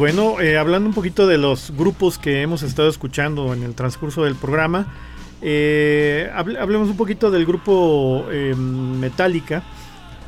[0.00, 4.24] Bueno, eh, hablando un poquito de los grupos que hemos estado escuchando en el transcurso
[4.24, 4.86] del programa,
[5.42, 9.62] eh, hable- hablemos un poquito del grupo eh, Metallica,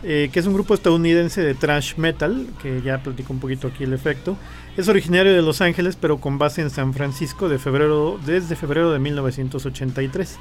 [0.03, 3.95] que es un grupo estadounidense de thrash metal, que ya platico un poquito aquí el
[3.95, 4.37] efecto.
[4.77, 8.91] Es originario de Los Ángeles, pero con base en San Francisco de febrero, desde febrero
[8.93, 10.37] de 1983.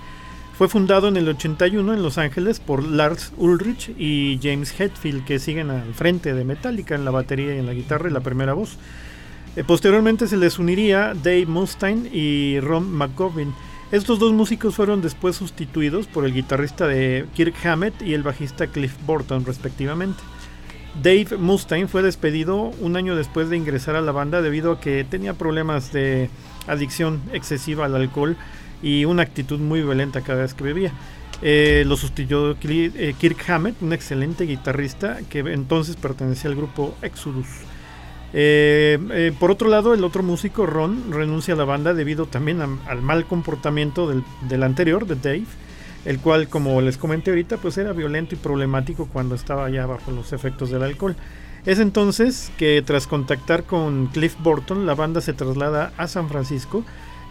[0.57, 5.39] Fue fundado en el 81 en Los Ángeles por Lars Ulrich y James Hetfield, que
[5.39, 8.51] siguen al frente de Metallica en la batería y en la guitarra y la primera
[8.53, 8.77] voz.
[9.55, 13.53] Eh, posteriormente se les uniría Dave Mustaine y Ron McGovern.
[13.91, 18.67] Estos dos músicos fueron después sustituidos por el guitarrista de Kirk Hammett y el bajista
[18.67, 20.23] Cliff Burton, respectivamente.
[21.01, 25.03] Dave Mustaine fue despedido un año después de ingresar a la banda debido a que
[25.03, 26.29] tenía problemas de
[26.67, 28.37] adicción excesiva al alcohol
[28.81, 30.93] y una actitud muy violenta cada vez que bebía.
[31.41, 37.47] Eh, lo sustituyó eh, Kirk Hammett, un excelente guitarrista que entonces pertenecía al grupo Exodus.
[38.33, 42.61] Eh, eh, por otro lado, el otro músico, Ron, renuncia a la banda debido también
[42.61, 44.11] al mal comportamiento
[44.47, 45.45] del, anterior, de Dave,
[46.05, 50.11] el cual, como les comenté ahorita, pues era violento y problemático cuando estaba ya bajo
[50.11, 51.15] los efectos del alcohol.
[51.65, 56.83] Es entonces que tras contactar con Cliff Burton, la banda se traslada a San Francisco,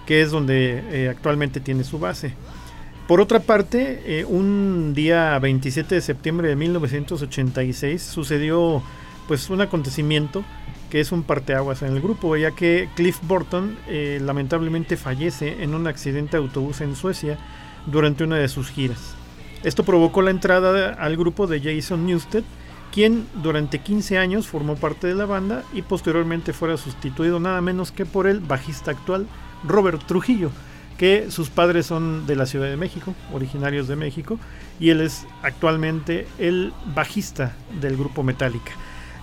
[0.06, 2.34] que es donde eh, actualmente tiene su base.
[3.08, 8.84] Por otra parte, un día 27 de septiembre de 1986 sucedió
[9.26, 10.44] pues un acontecimiento
[10.90, 15.74] que es un parteaguas en el grupo, ya que Cliff Burton eh, lamentablemente fallece en
[15.74, 17.38] un accidente de autobús en Suecia
[17.86, 19.14] durante una de sus giras.
[19.62, 22.44] Esto provocó la entrada al grupo de Jason Newsted,
[22.92, 27.92] quien durante 15 años formó parte de la banda y posteriormente fuera sustituido nada menos
[27.92, 29.26] que por el bajista actual
[29.64, 30.50] Robert Trujillo,
[30.98, 34.38] que sus padres son de la Ciudad de México, originarios de México,
[34.80, 38.72] y él es actualmente el bajista del grupo Metallica.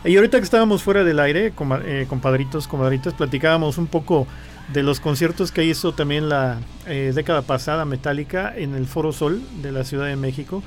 [0.07, 1.51] Y ahorita que estábamos fuera del aire,
[1.84, 4.25] eh, compadritos, comadritas, platicábamos un poco
[4.71, 9.41] de los conciertos que hizo también la eh, década pasada Metallica en el Foro Sol
[9.61, 10.63] de la Ciudad de México,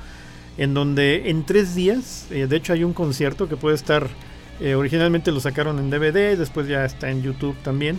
[0.59, 4.07] en donde en tres días, eh, de hecho hay un concierto que puede estar,
[4.77, 7.97] originalmente lo sacaron en DVD, después ya está en YouTube también,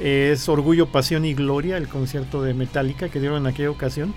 [0.00, 4.14] es Orgullo, Pasión y Gloria, el concierto de Metallica que dieron en aquella ocasión.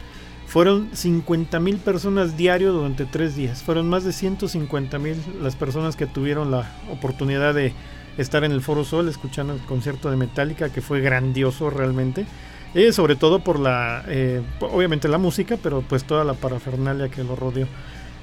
[0.51, 3.63] Fueron 50 mil personas diario durante tres días.
[3.63, 7.71] Fueron más de 150 mil las personas que tuvieron la oportunidad de
[8.17, 12.25] estar en el Foro Sol escuchando el concierto de Metallica, que fue grandioso realmente.
[12.73, 17.23] Eh, sobre todo por la, eh, obviamente la música, pero pues toda la parafernalia que
[17.23, 17.67] lo rodeó.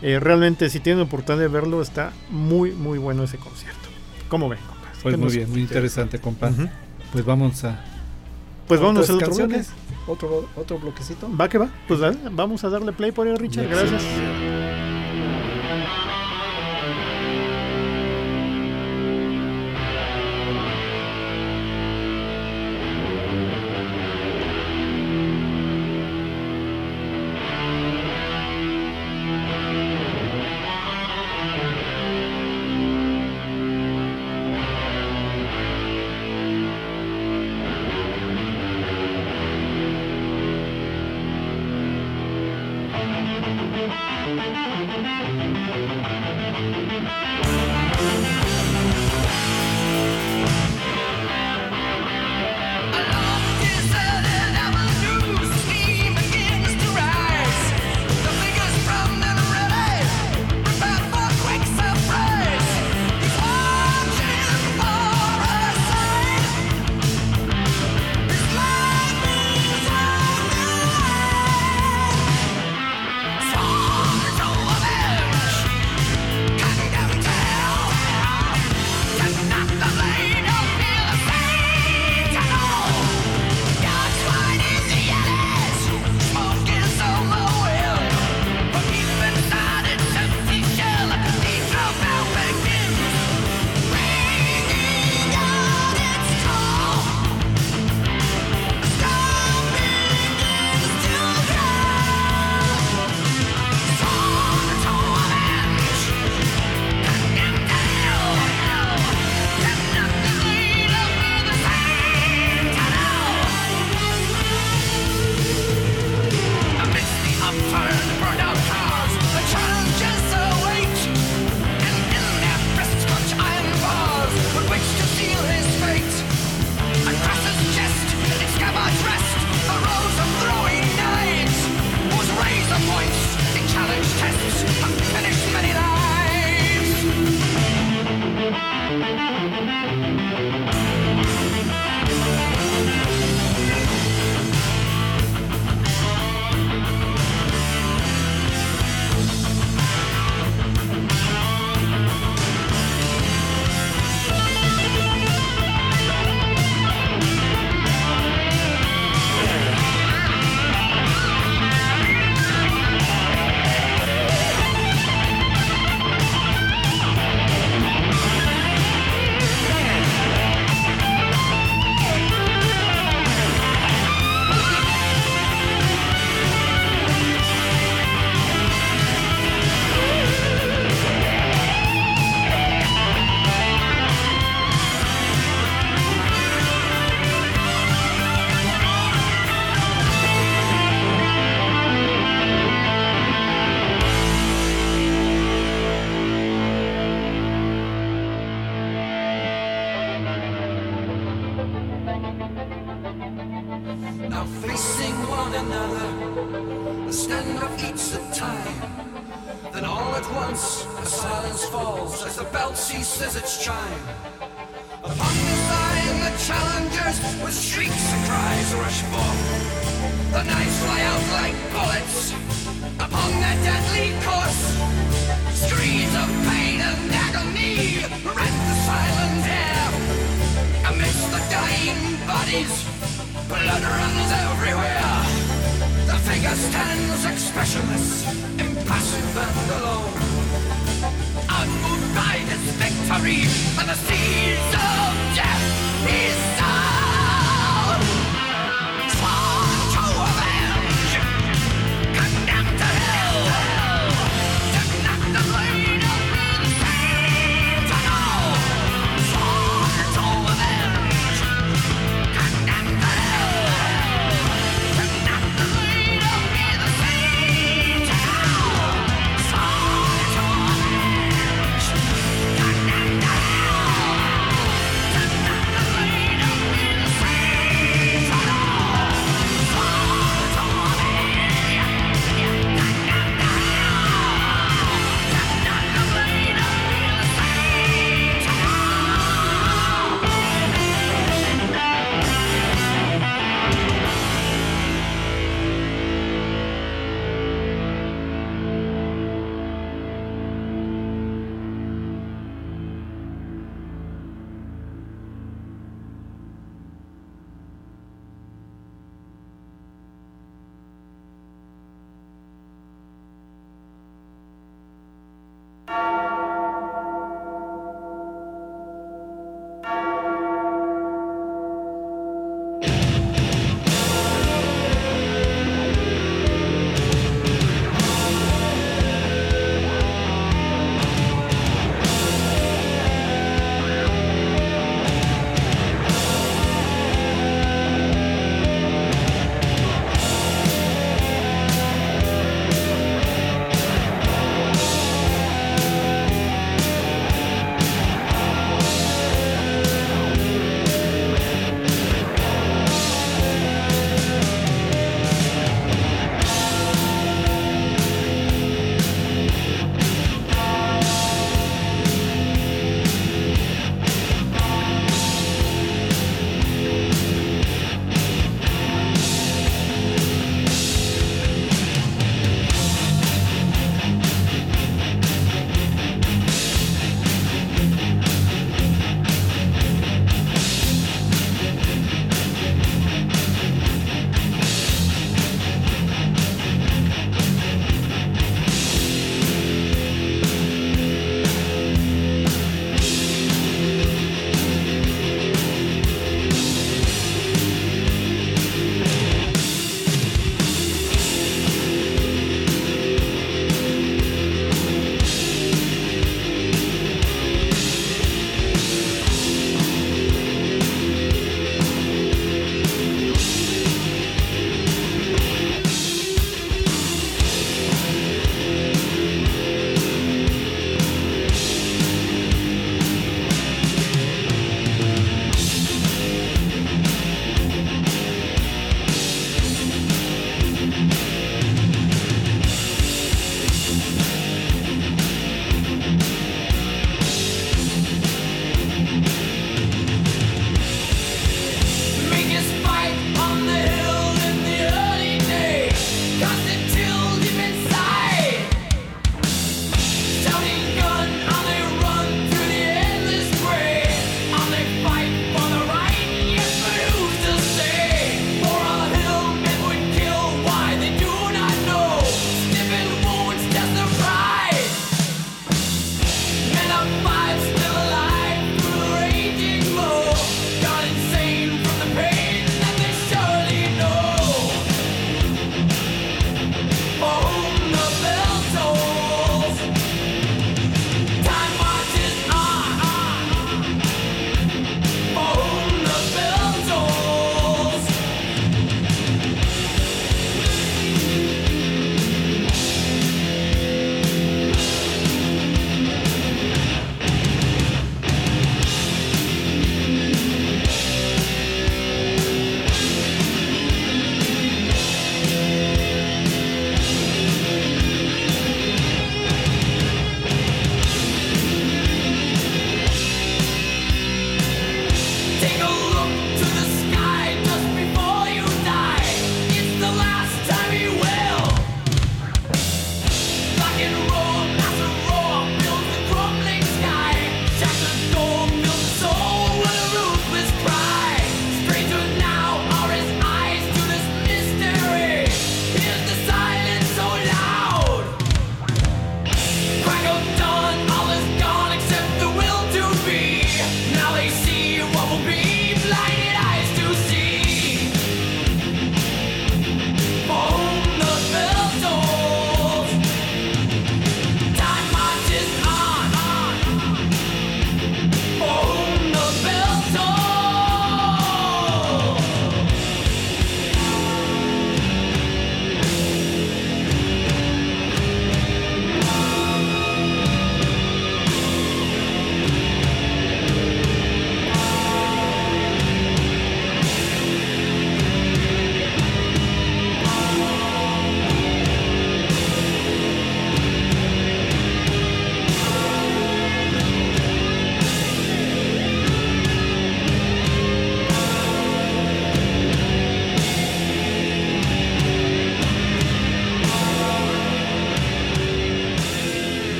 [0.00, 3.90] Eh, realmente, si tienen oportunidad de verlo, está muy, muy bueno ese concierto.
[4.28, 4.98] ¿Cómo ven, compadre?
[5.02, 6.16] Pues ¿Qué muy bien, muy interesante.
[6.16, 6.70] Ujú.
[7.12, 7.84] Pues vamos a.
[8.68, 9.54] Pues vámonos otras al otro bloque.
[9.54, 9.84] canciones.
[10.06, 11.28] Otro, otro bloquecito.
[11.34, 11.68] Va que va.
[11.88, 13.68] Pues dale, vamos a darle play por ahí, Richard.
[13.68, 14.02] Gracias.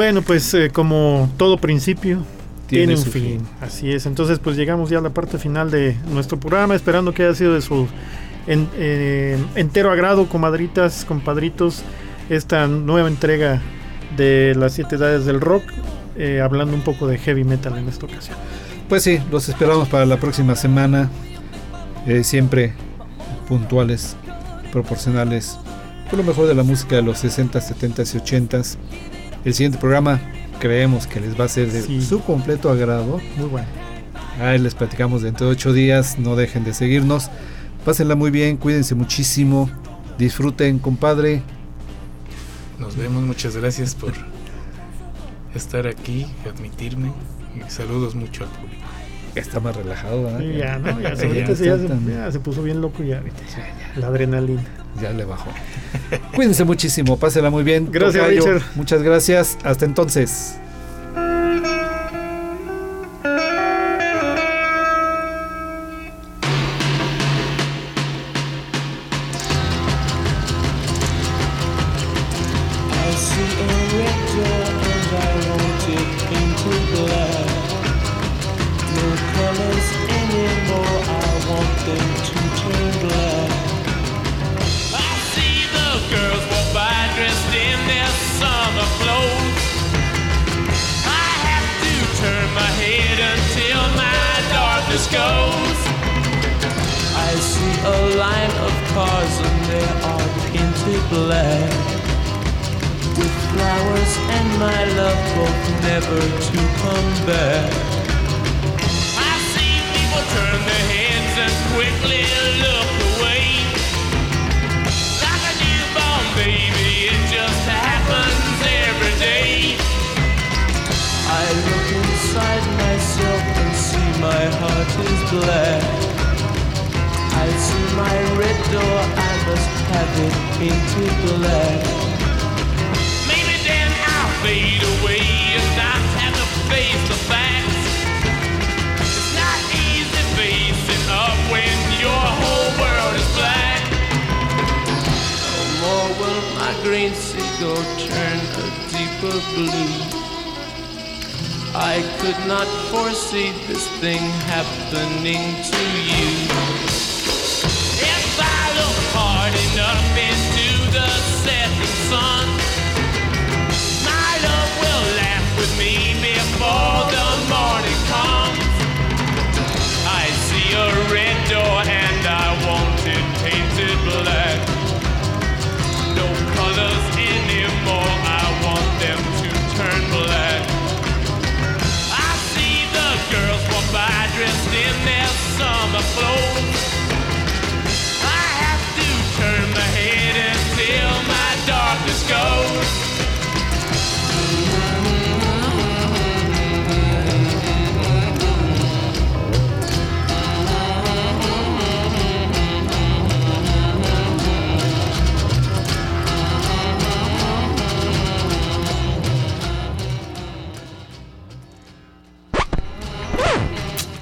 [0.00, 2.22] Bueno, pues eh, como todo principio
[2.68, 3.12] Tiene un fin.
[3.12, 3.40] fin.
[3.60, 4.06] Así es.
[4.06, 7.52] Entonces, pues llegamos ya a la parte final de nuestro programa, esperando que haya sido
[7.52, 7.86] de su
[8.46, 11.82] en- eh, entero agrado, comadritas, compadritos,
[12.30, 13.60] esta nueva entrega
[14.16, 15.64] de las siete edades del rock,
[16.16, 18.38] eh, hablando un poco de heavy metal en esta ocasión.
[18.88, 21.10] Pues sí, los esperamos para la próxima semana.
[22.06, 22.72] eh, siempre
[23.46, 24.16] puntuales,
[24.72, 25.58] proporcionales,
[26.08, 28.62] con lo mejor de la música de los 60, 70 y 80.
[29.44, 30.20] El siguiente programa
[30.58, 32.02] creemos que les va a ser de Sí.
[32.02, 33.20] su completo agrado.
[33.36, 33.66] Muy bueno.
[34.40, 36.18] Ahí les platicamos dentro de ocho días.
[36.18, 37.30] No dejen de seguirnos.
[37.84, 39.70] Pásenla muy bien, cuídense muchísimo.
[40.18, 41.42] Disfruten, compadre.
[42.78, 44.12] Nos vemos, muchas gracias por
[45.54, 47.12] estar aquí, admitirme.
[47.56, 48.82] Y saludos mucho al público.
[49.34, 50.40] Está más relajado, ¿verdad?
[50.40, 51.00] Sí, ya, ¿no?
[51.00, 51.16] Ya, Ya
[51.56, 53.36] se, tan- ya se puso bien loco ya, ahorita,
[53.96, 54.62] La adrenalina.
[55.00, 55.50] Ya le bajó.
[56.34, 57.88] Cuídense muchísimo, pásenla muy bien.
[57.90, 58.62] Gracias, Richard.
[58.74, 59.58] Muchas gracias.
[59.64, 60.59] Hasta entonces.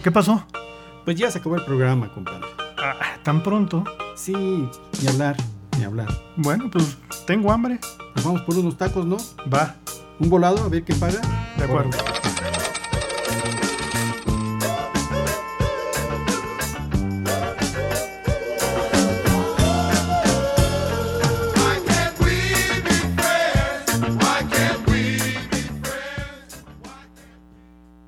[0.09, 0.43] ¿Qué pasó?
[1.05, 2.47] Pues ya se acabó el programa, compadre.
[2.79, 3.85] Ah, ¿Tan pronto?
[4.17, 5.37] Sí, ni hablar,
[5.77, 6.09] ni hablar.
[6.35, 7.79] Bueno, pues tengo hambre.
[8.17, 9.19] Nos vamos por unos tacos, ¿no?
[9.53, 9.77] Va,
[10.19, 11.21] Un volado, a ver qué paga.
[11.59, 11.91] de acuerdo.